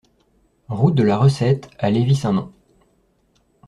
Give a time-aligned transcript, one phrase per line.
[0.67, 2.51] Route de la Recette à Lévis-Saint-Nom